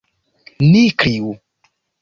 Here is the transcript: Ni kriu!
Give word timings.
Ni 0.71 0.81
kriu! 1.03 1.31